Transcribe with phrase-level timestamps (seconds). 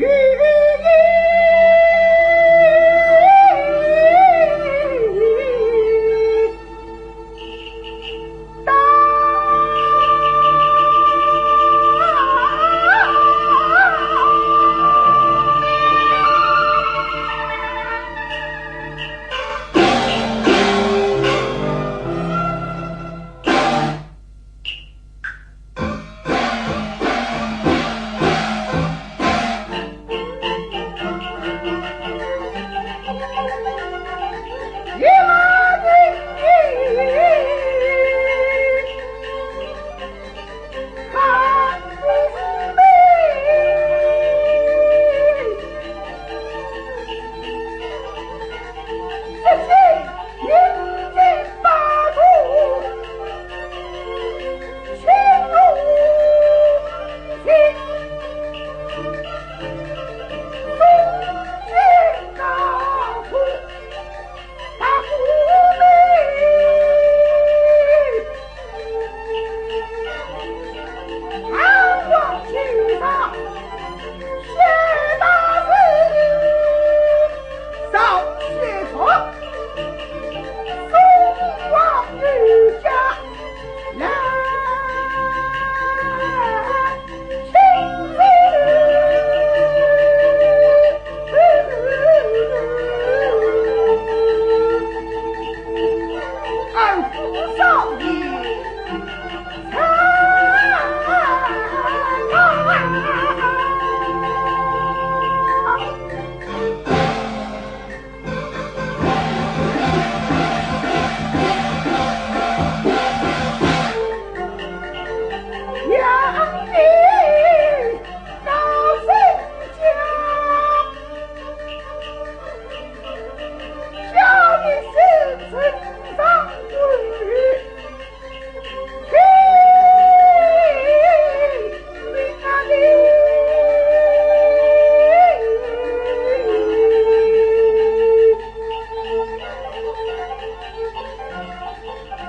[0.00, 0.29] Yeah.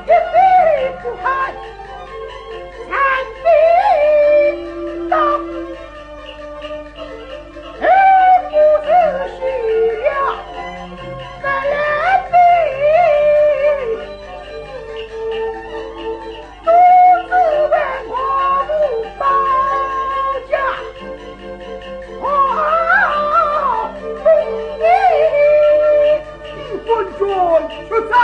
[0.08, 1.02] Yippee!
[1.02, 1.81] Too high.
[27.54, 28.18] 我出战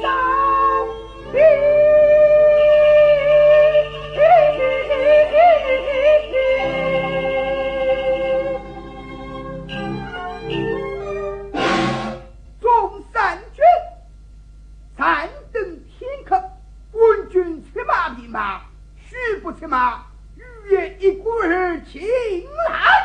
[0.00, 0.10] 三，
[12.60, 13.02] 众
[13.52, 13.62] 军，
[14.96, 15.62] 三登
[15.98, 16.36] 天口。
[16.92, 18.62] 官军骑马便马，
[19.06, 20.06] 须不骑马，
[20.36, 22.02] 欲月一鼓而擒
[22.68, 22.99] 来。